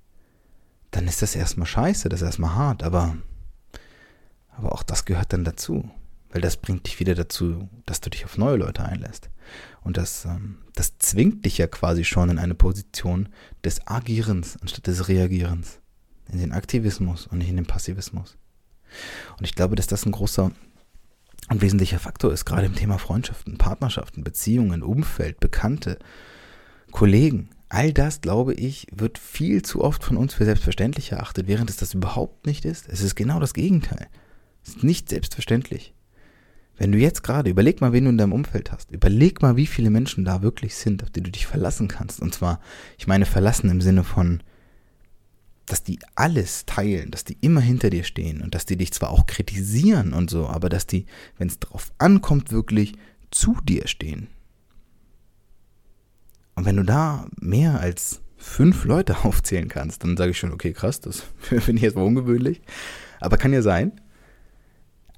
dann 0.91 1.07
ist 1.07 1.23
das 1.23 1.35
erstmal 1.35 1.67
scheiße, 1.67 2.09
das 2.09 2.21
ist 2.21 2.27
erstmal 2.27 2.55
hart, 2.55 2.83
aber, 2.83 3.17
aber 4.57 4.73
auch 4.73 4.83
das 4.83 5.05
gehört 5.05 5.33
dann 5.33 5.45
dazu. 5.45 5.91
Weil 6.31 6.41
das 6.41 6.59
bringt 6.59 6.87
dich 6.87 7.01
wieder 7.01 7.15
dazu, 7.15 7.69
dass 7.87 8.01
du 8.01 8.11
dich 8.11 8.25
auf 8.25 8.37
neue 8.37 8.57
Leute 8.57 8.85
einlässt. 8.85 9.31
Und 9.83 9.97
das, 9.97 10.25
ähm, 10.27 10.59
das 10.75 10.99
zwingt 10.99 11.45
dich 11.45 11.59
ja 11.59 11.67
quasi 11.67 12.05
schon 12.05 12.29
in 12.29 12.39
eine 12.39 12.55
Position 12.55 13.31
des 13.65 13.87
Agierens 13.87 14.57
anstatt 14.61 14.87
des 14.87 15.09
Reagierens. 15.09 15.81
In 16.31 16.39
den 16.39 16.53
Aktivismus 16.53 17.27
und 17.27 17.39
nicht 17.39 17.49
in 17.49 17.57
den 17.57 17.67
Passivismus. 17.67 18.37
Und 19.39 19.45
ich 19.45 19.55
glaube, 19.55 19.77
dass 19.77 19.87
das 19.87 20.05
ein 20.05 20.13
großer 20.13 20.51
und 21.49 21.63
wesentlicher 21.63 21.99
Faktor 21.99 22.33
ist, 22.33 22.45
gerade 22.45 22.67
im 22.67 22.75
Thema 22.75 22.99
Freundschaften, 22.99 23.57
Partnerschaften, 23.57 24.23
Beziehungen, 24.23 24.83
Umfeld, 24.83 25.41
Bekannte, 25.41 25.99
Kollegen. 26.91 27.49
All 27.71 27.93
das, 27.93 28.21
glaube 28.21 28.55
ich, 28.55 28.87
wird 28.93 29.19
viel 29.19 29.63
zu 29.63 29.83
oft 29.83 30.05
von 30.05 30.17
uns 30.17 30.35
für 30.35 30.45
selbstverständlich 30.45 31.13
erachtet, 31.13 31.47
während 31.47 31.71
es 31.71 31.77
das 31.77 31.95
überhaupt 31.95 32.47
nicht 32.47 32.65
ist. 32.65 32.89
Es 32.89 33.01
ist 33.01 33.15
genau 33.15 33.41
das 33.41 33.55
Gegenteil. 33.55 34.09
Es 34.63 34.71
ist 34.71 34.85
nicht 34.85 35.09
selbstverständlich. 35.09 35.95
Wenn 36.79 36.93
du 36.93 36.99
jetzt 36.99 37.25
gerade, 37.25 37.51
überleg 37.51 37.81
mal, 37.81 37.93
wen 37.93 38.05
du 38.05 38.11
in 38.11 38.19
deinem 38.19 38.33
Umfeld 38.33 38.71
hast. 38.71 38.93
Überleg 38.93 39.43
mal, 39.43 39.57
wie 39.57 39.67
viele 39.67 39.91
Menschen 39.91 40.25
da 40.25 40.43
wirklich 40.43 40.77
sind, 40.77 41.03
auf 41.03 41.11
die 41.11 41.23
du 41.23 41.31
dich 41.31 41.47
verlassen 41.47 41.89
kannst. 41.89 42.21
Und 42.21 42.33
zwar, 42.33 42.61
ich 42.97 43.09
meine 43.09 43.27
verlassen 43.27 43.69
im 43.69 43.81
Sinne 43.81 44.05
von, 44.05 44.43
dass 45.67 45.83
die 45.83 45.99
alles 46.15 46.67
teilen, 46.67 47.11
dass 47.11 47.25
die 47.25 47.37
immer 47.41 47.61
hinter 47.61 47.91
dir 47.91 48.05
stehen 48.05 48.41
und 48.43 48.55
dass 48.55 48.65
die 48.65 48.77
dich 48.77 48.93
zwar 48.93 49.11
auch 49.11 49.27
kritisieren 49.27 50.13
und 50.15 50.31
so, 50.31 50.47
aber 50.47 50.69
dass 50.69 50.87
die, 50.87 51.07
wenn 51.37 51.49
es 51.49 51.59
drauf 51.59 51.93
ankommt, 51.99 52.53
wirklich 52.53 52.95
zu 53.31 53.57
dir 53.65 53.89
stehen. 53.89 54.29
Und 56.55 56.65
wenn 56.65 56.77
du 56.77 56.85
da 56.85 57.27
mehr 57.41 57.81
als 57.81 58.23
fünf 58.37 58.85
Leute 58.85 59.17
aufzählen 59.25 59.69
kannst, 59.69 60.05
dann 60.05 60.17
sage 60.17 60.31
ich 60.31 60.39
schon, 60.39 60.53
okay, 60.53 60.73
krass, 60.73 61.01
das 61.01 61.25
finde 61.41 61.75
ich 61.75 61.83
jetzt 61.83 61.97
mal 61.97 62.03
ungewöhnlich. 62.03 62.63
Aber 63.21 63.37
kann 63.37 63.53
ja 63.53 63.63
sein. 63.63 64.01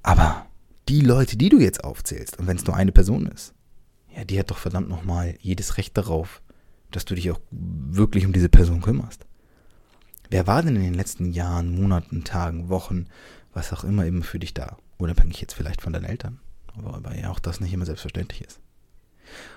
Aber 0.01 0.47
die 0.91 0.99
Leute, 0.99 1.37
die 1.37 1.47
du 1.47 1.57
jetzt 1.57 1.85
aufzählst, 1.85 2.37
und 2.37 2.47
wenn 2.47 2.57
es 2.57 2.65
nur 2.65 2.75
eine 2.75 2.91
Person 2.91 3.25
ist, 3.25 3.53
ja, 4.13 4.25
die 4.25 4.37
hat 4.37 4.51
doch 4.51 4.57
verdammt 4.57 4.89
nochmal 4.89 5.35
jedes 5.39 5.77
Recht 5.77 5.97
darauf, 5.97 6.41
dass 6.91 7.05
du 7.05 7.15
dich 7.15 7.31
auch 7.31 7.39
wirklich 7.49 8.25
um 8.25 8.33
diese 8.33 8.49
Person 8.49 8.81
kümmerst. 8.81 9.25
Wer 10.29 10.47
war 10.47 10.61
denn 10.61 10.75
in 10.75 10.81
den 10.81 10.93
letzten 10.93 11.31
Jahren, 11.31 11.79
Monaten, 11.79 12.25
Tagen, 12.25 12.67
Wochen, 12.67 13.05
was 13.53 13.71
auch 13.71 13.85
immer 13.85 14.05
eben 14.05 14.21
für 14.21 14.37
dich 14.37 14.53
da? 14.53 14.77
Unabhängig 14.97 15.39
jetzt 15.39 15.53
vielleicht 15.53 15.81
von 15.81 15.93
deinen 15.93 16.03
Eltern. 16.03 16.39
Aber 16.75 17.17
ja 17.17 17.31
auch 17.31 17.39
das 17.39 17.61
nicht 17.61 17.71
immer 17.71 17.85
selbstverständlich 17.85 18.41
ist. 18.41 18.59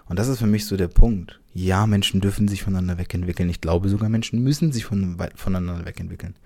Und 0.07 0.21
das 0.21 0.29
ist 0.29 0.39
für 0.39 0.47
mich 0.47 0.67
so 0.67 0.77
der 0.77 0.89
Punkt. 0.89 1.41
Ja, 1.53 1.89
Menschen 1.89 2.21
dürfen 2.21 2.47
sich 2.47 2.63
voneinander 2.63 2.97
wegentwickeln. 2.97 3.49
Ich 3.51 3.61
glaube 3.61 3.89
sogar, 3.89 4.09
Menschen 4.09 4.41
müssen 4.41 4.71
sich 4.71 4.85
von, 4.85 5.17
voneinander 5.35 5.85
wegentwickeln. 5.85 6.37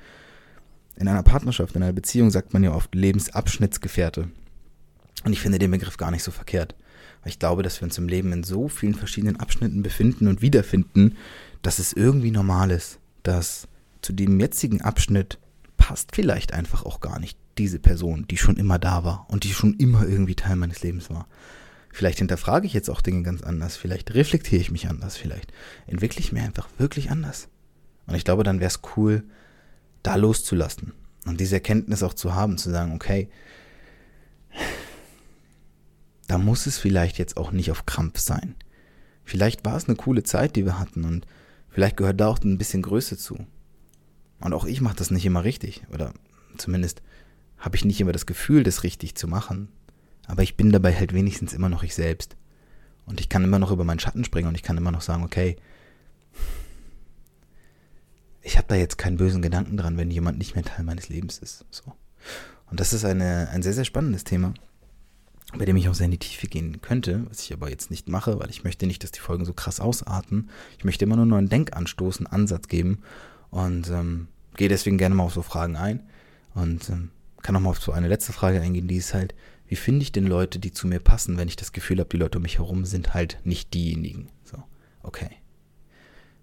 In 0.97 1.09
einer 1.09 1.23
Partnerschaft, 1.23 1.76
in 1.76 1.83
einer 1.83 1.92
Beziehung 1.92 2.30
sagt 2.30 2.54
man 2.54 2.64
ja 2.64 2.73
oft 2.73 2.95
Lebensabschnittsgefährte. 2.95 4.28
Und 5.25 5.32
ich 5.32 5.40
finde 5.40 5.58
den 5.58 5.70
Begriff 5.70 5.96
gar 5.96 6.10
nicht 6.10 6.22
so 6.22 6.30
verkehrt. 6.30 6.75
Weil 7.22 7.30
ich 7.30 7.38
glaube, 7.38 7.62
dass 7.62 7.80
wir 7.80 7.87
uns 7.87 7.98
im 7.98 8.08
Leben 8.08 8.32
in 8.32 8.44
so 8.44 8.68
vielen 8.68 8.94
verschiedenen 8.94 9.40
Abschnitten 9.40 9.82
befinden 9.82 10.28
und 10.28 10.42
wiederfinden, 10.42 11.16
dass 11.62 11.78
es 11.78 11.92
irgendwie 11.92 12.30
normal 12.30 12.70
ist, 12.70 12.98
dass 13.22 13.68
zu 14.02 14.12
dem 14.12 14.38
jetzigen 14.38 14.80
Abschnitt 14.80 15.38
passt 15.76 16.14
vielleicht 16.14 16.52
einfach 16.52 16.84
auch 16.84 17.00
gar 17.00 17.18
nicht 17.18 17.38
diese 17.56 17.78
Person, 17.78 18.26
die 18.28 18.37
schon 18.37 18.56
immer 18.56 18.78
da 18.78 19.04
war 19.04 19.26
und 19.28 19.44
die 19.44 19.52
schon 19.52 19.75
immer 19.75 20.06
irgendwie 20.06 20.34
Teil 20.34 20.56
meines 20.56 20.82
Lebens 20.82 21.10
war. 21.10 21.26
Vielleicht 21.92 22.18
hinterfrage 22.18 22.66
ich 22.66 22.72
jetzt 22.72 22.90
auch 22.90 23.00
Dinge 23.00 23.22
ganz 23.22 23.42
anders, 23.42 23.76
vielleicht 23.76 24.14
reflektiere 24.14 24.60
ich 24.60 24.70
mich 24.70 24.88
anders, 24.88 25.16
vielleicht 25.16 25.52
entwickle 25.87 26.20
ich 26.20 26.32
mir 26.32 26.42
einfach 26.42 26.68
wirklich 26.78 27.10
anders. 27.10 27.48
Und 28.06 28.14
ich 28.14 28.25
glaube, 28.25 28.44
dann 28.44 28.60
wäre 28.60 28.68
es 28.68 28.80
cool, 28.96 29.25
da 30.02 30.14
loszulassen 30.14 30.92
und 31.26 31.40
diese 31.40 31.56
Erkenntnis 31.56 32.02
auch 32.02 32.14
zu 32.14 32.34
haben, 32.34 32.58
zu 32.58 32.70
sagen, 32.70 32.92
okay, 32.94 33.28
da 36.28 36.38
muss 36.38 36.66
es 36.66 36.78
vielleicht 36.78 37.18
jetzt 37.18 37.37
auch 37.37 37.50
nicht 37.50 37.70
auf 37.70 37.87
Krampf 37.87 38.20
sein. 38.20 38.54
Vielleicht 39.25 39.64
war 39.64 39.76
es 39.76 39.88
eine 39.88 39.97
coole 39.97 40.23
Zeit, 40.23 40.56
die 40.56 40.64
wir 40.64 40.78
hatten 40.78 41.04
und 41.04 41.26
vielleicht 41.68 41.97
gehört 41.97 42.20
da 42.20 42.28
auch 42.28 42.38
ein 42.42 42.58
bisschen 42.58 42.82
Größe 42.82 43.16
zu. 43.18 43.47
Und 44.40 44.52
auch 44.52 44.64
ich 44.64 44.80
mache 44.80 44.97
das 44.97 45.11
nicht 45.11 45.26
immer 45.26 45.44
richtig. 45.44 45.82
Oder 45.92 46.14
zumindest 46.56 47.02
habe 47.58 47.76
ich 47.76 47.85
nicht 47.85 48.00
immer 48.00 48.12
das 48.12 48.26
Gefühl, 48.26 48.62
das 48.62 48.85
richtig 48.85 49.16
zu 49.16 49.26
machen. 49.26 49.68
Aber 50.26 50.42
ich 50.42 50.56
bin 50.56 50.70
dabei 50.70 50.94
halt 50.94 51.12
wenigstens 51.12 51.52
immer 51.52 51.68
noch 51.68 51.82
ich 51.82 51.94
selbst. 51.94 52.37
Und 53.06 53.20
ich 53.20 53.28
kann 53.28 53.42
immer 53.42 53.58
noch 53.58 53.70
über 53.70 53.85
meinen 53.85 53.99
Schatten 53.99 54.25
springen 54.25 54.49
und 54.49 54.54
ich 54.54 54.62
kann 54.62 54.76
immer 54.76 54.92
noch 54.92 55.00
sagen, 55.00 55.25
okay, 55.25 55.56
ich 58.42 58.58
habe 58.58 58.68
da 58.68 58.75
jetzt 58.75 58.99
keinen 58.99 59.16
bösen 59.16 59.42
Gedanken 59.42 59.78
dran, 59.78 59.97
wenn 59.97 60.11
jemand 60.11 60.38
nicht 60.38 60.54
mehr 60.54 60.64
Teil 60.64 60.85
meines 60.85 61.08
Lebens 61.08 61.38
ist. 61.38 61.64
So. 61.70 61.94
Und 62.70 62.80
das 62.80 62.92
ist 62.92 63.04
eine, 63.04 63.49
ein 63.49 63.62
sehr, 63.62 63.73
sehr 63.73 63.87
spannendes 63.87 64.25
Thema, 64.25 64.52
bei 65.57 65.64
dem 65.64 65.76
ich 65.76 65.88
auch 65.88 65.95
sehr 65.95 66.07
in 66.07 66.11
die 66.11 66.19
Tiefe 66.19 66.47
gehen 66.47 66.81
könnte, 66.83 67.25
was 67.28 67.40
ich 67.40 67.52
aber 67.52 67.71
jetzt 67.71 67.90
nicht 67.90 68.09
mache, 68.09 68.38
weil 68.38 68.50
ich 68.50 68.64
möchte 68.64 68.87
nicht, 68.87 69.02
dass 69.02 69.12
die 69.12 69.21
Folgen 69.21 69.47
so 69.47 69.55
krass 69.55 69.81
ausarten. 69.81 70.50
Ich 70.76 70.85
möchte 70.85 71.05
immer 71.05 71.17
nur 71.17 71.38
einen 71.38 71.49
Denkanstoß, 71.49 72.19
einen 72.19 72.26
Ansatz 72.26 72.69
geben 72.69 72.99
und 73.50 73.88
ähm, 73.88 74.28
gehe 74.57 74.69
deswegen 74.69 74.99
gerne 74.99 75.14
mal 75.14 75.25
auf 75.25 75.33
so 75.33 75.43
Fragen 75.43 75.76
ein 75.76 76.02
und 76.55 76.90
ähm, 76.90 77.11
kann 77.43 77.55
noch 77.55 77.61
mal 77.61 77.71
auf 77.71 77.81
so 77.81 77.93
eine 77.93 78.09
letzte 78.09 78.33
Frage 78.33 78.61
eingehen, 78.61 78.88
die 78.88 78.97
ist 78.97 79.14
halt, 79.14 79.35
wie 79.67 79.76
finde 79.76 80.02
ich 80.02 80.12
denn 80.12 80.26
Leute, 80.26 80.59
die 80.59 80.73
zu 80.73 80.87
mir 80.87 81.00
passen, 81.00 81.38
wenn 81.38 81.49
ich 81.49 81.57
das 81.57 81.73
Gefühl 81.73 81.99
habe, 81.99 82.09
die 82.11 82.17
Leute 82.17 82.38
um 82.38 82.43
mich 82.43 82.59
herum 82.59 82.85
sind 82.85 83.14
halt 83.14 83.38
nicht 83.45 83.73
diejenigen. 83.75 84.28
So, 84.45 84.62
okay. 85.02 85.31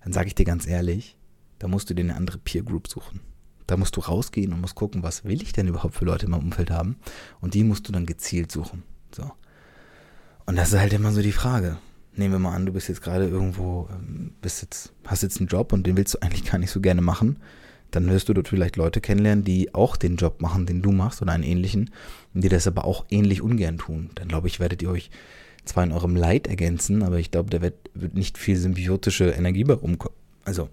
Dann 0.03 0.13
sage 0.13 0.27
ich 0.27 0.35
dir 0.35 0.45
ganz 0.45 0.67
ehrlich, 0.67 1.17
da 1.59 1.67
musst 1.67 1.89
du 1.89 1.93
dir 1.93 2.03
eine 2.03 2.15
andere 2.15 2.37
Peer 2.37 2.63
Group 2.63 2.87
suchen. 2.87 3.21
Da 3.67 3.77
musst 3.77 3.95
du 3.95 4.01
rausgehen 4.01 4.53
und 4.53 4.61
musst 4.61 4.75
gucken, 4.75 5.01
was 5.01 5.25
will 5.25 5.41
ich 5.41 5.53
denn 5.53 5.67
überhaupt 5.67 5.95
für 5.95 6.05
Leute 6.05 6.25
in 6.25 6.31
meinem 6.31 6.45
Umfeld 6.45 6.69
haben. 6.69 6.97
Und 7.41 7.55
die 7.55 7.63
musst 7.63 7.87
du 7.87 7.91
dann 7.91 8.05
gezielt 8.05 8.51
suchen. 8.51 8.83
Und 10.45 10.55
das 10.57 10.73
ist 10.73 10.79
halt 10.79 10.93
immer 10.93 11.11
so 11.11 11.21
die 11.21 11.31
Frage 11.31 11.77
nehmen 12.17 12.33
wir 12.33 12.39
mal 12.39 12.55
an, 12.55 12.65
du 12.65 12.73
bist 12.73 12.87
jetzt 12.87 13.01
gerade 13.01 13.27
irgendwo, 13.27 13.87
ähm, 13.91 14.31
bist 14.41 14.61
jetzt, 14.61 14.93
hast 15.05 15.23
jetzt 15.23 15.39
einen 15.39 15.47
Job 15.47 15.73
und 15.73 15.85
den 15.85 15.97
willst 15.97 16.15
du 16.15 16.21
eigentlich 16.21 16.45
gar 16.45 16.57
nicht 16.57 16.71
so 16.71 16.81
gerne 16.81 17.01
machen, 17.01 17.37
dann 17.91 18.09
wirst 18.09 18.29
du 18.29 18.33
dort 18.33 18.47
vielleicht 18.47 18.75
Leute 18.75 19.01
kennenlernen, 19.01 19.43
die 19.43 19.73
auch 19.73 19.95
den 19.95 20.17
Job 20.17 20.41
machen, 20.41 20.65
den 20.65 20.81
du 20.81 20.91
machst 20.91 21.21
oder 21.21 21.33
einen 21.33 21.43
ähnlichen, 21.43 21.91
und 22.33 22.43
die 22.43 22.49
das 22.49 22.67
aber 22.67 22.85
auch 22.85 23.05
ähnlich 23.09 23.41
ungern 23.41 23.77
tun. 23.77 24.09
Dann 24.15 24.27
glaube 24.27 24.47
ich, 24.47 24.59
werdet 24.59 24.81
ihr 24.81 24.89
euch 24.89 25.09
zwar 25.63 25.83
in 25.83 25.91
eurem 25.91 26.15
Leid 26.15 26.47
ergänzen, 26.47 27.03
aber 27.03 27.19
ich 27.19 27.31
glaube, 27.31 27.49
da 27.49 27.61
wird, 27.61 27.75
wird 27.93 28.13
nicht 28.13 28.37
viel 28.37 28.57
symbiotische 28.57 29.29
Energie 29.29 29.63
bei 29.63 29.73
rumkommen. 29.73 30.17
Also, 30.43 30.69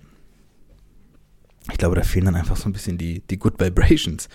ich 1.71 1.79
glaube, 1.79 1.95
da 1.95 2.03
fehlen 2.03 2.27
dann 2.27 2.35
einfach 2.35 2.57
so 2.57 2.69
ein 2.69 2.73
bisschen 2.73 2.99
die, 2.99 3.21
die 3.21 3.39
Good 3.39 3.61
Vibrations. 3.61 4.29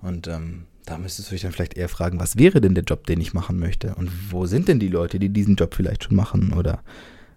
Und 0.00 0.28
ähm, 0.28 0.64
da 0.90 0.98
müsstest 0.98 1.30
du 1.30 1.34
dich 1.34 1.42
dann 1.42 1.52
vielleicht 1.52 1.74
eher 1.74 1.88
fragen, 1.88 2.18
was 2.18 2.36
wäre 2.36 2.60
denn 2.60 2.74
der 2.74 2.82
Job, 2.82 3.06
den 3.06 3.20
ich 3.20 3.32
machen 3.32 3.60
möchte? 3.60 3.94
Und 3.94 4.10
wo 4.32 4.46
sind 4.46 4.66
denn 4.66 4.80
die 4.80 4.88
Leute, 4.88 5.20
die 5.20 5.28
diesen 5.28 5.54
Job 5.54 5.74
vielleicht 5.74 6.04
schon 6.04 6.16
machen? 6.16 6.52
Oder 6.52 6.82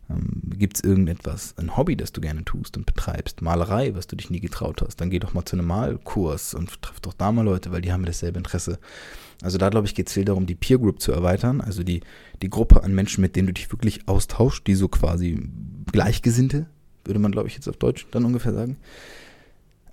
ähm, 0.09 0.41
gibt 0.57 0.77
es 0.77 0.83
irgendetwas, 0.83 1.53
ein 1.57 1.77
Hobby, 1.77 1.95
das 1.95 2.11
du 2.11 2.19
gerne 2.19 2.43
tust 2.43 2.77
und 2.77 2.87
betreibst? 2.87 3.43
Malerei, 3.43 3.93
was 3.93 4.07
du 4.07 4.15
dich 4.15 4.31
nie 4.31 4.39
getraut 4.39 4.81
hast? 4.81 4.99
Dann 4.99 5.11
geh 5.11 5.19
doch 5.19 5.35
mal 5.35 5.45
zu 5.45 5.55
einem 5.55 5.67
Malkurs 5.67 6.55
und 6.55 6.81
treff 6.81 6.99
doch 6.99 7.13
da 7.13 7.31
mal 7.31 7.45
Leute, 7.45 7.71
weil 7.71 7.81
die 7.81 7.93
haben 7.93 8.05
dasselbe 8.05 8.39
Interesse. 8.39 8.79
Also 9.43 9.59
da, 9.59 9.69
glaube 9.69 9.85
ich, 9.85 9.93
geht 9.93 10.07
es 10.07 10.13
viel 10.13 10.25
darum, 10.25 10.47
die 10.47 10.55
Peer 10.55 10.79
Group 10.79 10.99
zu 10.99 11.11
erweitern, 11.11 11.61
also 11.61 11.83
die, 11.83 12.01
die 12.41 12.49
Gruppe 12.49 12.83
an 12.83 12.95
Menschen, 12.95 13.21
mit 13.21 13.35
denen 13.35 13.47
du 13.47 13.53
dich 13.53 13.71
wirklich 13.71 14.07
austauschst, 14.07 14.65
die 14.65 14.73
so 14.73 14.87
quasi 14.87 15.47
Gleichgesinnte, 15.91 16.65
würde 17.05 17.19
man, 17.19 17.31
glaube 17.31 17.49
ich, 17.49 17.53
jetzt 17.53 17.67
auf 17.67 17.77
Deutsch 17.77 18.07
dann 18.09 18.25
ungefähr 18.25 18.53
sagen. 18.53 18.77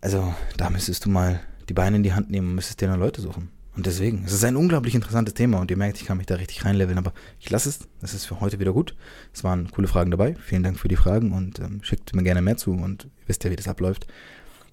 Also 0.00 0.32
da 0.56 0.70
müsstest 0.70 1.04
du 1.04 1.10
mal 1.10 1.40
die 1.68 1.74
Beine 1.74 1.96
in 1.96 2.02
die 2.02 2.12
Hand 2.12 2.30
nehmen 2.30 2.48
und 2.48 2.54
müsstest 2.56 2.80
dir 2.80 2.88
noch 2.88 2.96
Leute 2.96 3.20
suchen. 3.20 3.50
Und 3.76 3.86
deswegen, 3.86 4.24
es 4.24 4.32
ist 4.32 4.44
ein 4.44 4.56
unglaublich 4.56 4.94
interessantes 4.94 5.34
Thema 5.34 5.58
und 5.60 5.70
ihr 5.70 5.76
merkt, 5.76 6.00
ich 6.00 6.06
kann 6.06 6.18
mich 6.18 6.26
da 6.26 6.34
richtig 6.34 6.64
reinleveln, 6.64 6.98
aber 6.98 7.12
ich 7.38 7.50
lasse 7.50 7.68
es. 7.68 7.78
Das 8.00 8.14
ist 8.14 8.26
für 8.26 8.40
heute 8.40 8.58
wieder 8.58 8.72
gut. 8.72 8.96
Es 9.32 9.44
waren 9.44 9.70
coole 9.70 9.86
Fragen 9.86 10.10
dabei. 10.10 10.34
Vielen 10.34 10.62
Dank 10.62 10.78
für 10.78 10.88
die 10.88 10.96
Fragen 10.96 11.32
und 11.32 11.60
ähm, 11.60 11.80
schickt 11.82 12.14
mir 12.14 12.22
gerne 12.22 12.42
mehr 12.42 12.56
zu 12.56 12.72
und 12.72 13.04
ihr 13.04 13.28
wisst 13.28 13.44
ja, 13.44 13.50
wie 13.50 13.56
das 13.56 13.68
abläuft. 13.68 14.06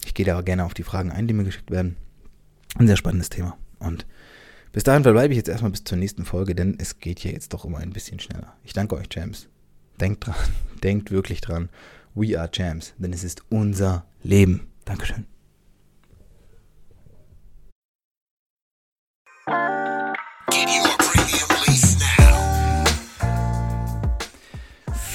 Ich 0.03 0.13
gehe 0.13 0.25
da 0.25 0.41
gerne 0.41 0.65
auf 0.65 0.73
die 0.73 0.83
Fragen 0.83 1.11
ein, 1.11 1.27
die 1.27 1.33
mir 1.33 1.43
geschickt 1.43 1.69
werden. 1.69 1.95
Ein 2.75 2.87
sehr 2.87 2.97
spannendes 2.97 3.29
Thema. 3.29 3.57
Und 3.79 4.05
bis 4.71 4.83
dahin 4.83 5.03
verbleibe 5.03 5.33
ich 5.33 5.37
jetzt 5.37 5.49
erstmal 5.49 5.71
bis 5.71 5.83
zur 5.83 5.97
nächsten 5.97 6.25
Folge, 6.25 6.55
denn 6.55 6.75
es 6.79 6.99
geht 6.99 7.19
hier 7.19 7.31
jetzt 7.31 7.53
doch 7.53 7.65
immer 7.65 7.77
ein 7.77 7.93
bisschen 7.93 8.19
schneller. 8.19 8.55
Ich 8.63 8.73
danke 8.73 8.95
euch, 8.95 9.09
Champs. 9.09 9.47
Denkt 9.99 10.25
dran, 10.25 10.35
denkt 10.83 11.11
wirklich 11.11 11.41
dran. 11.41 11.69
We 12.13 12.39
are 12.39 12.49
Champs, 12.49 12.93
denn 12.97 13.13
es 13.13 13.23
ist 13.23 13.43
unser 13.49 14.05
Leben. 14.23 14.67
Dankeschön. 14.85 15.36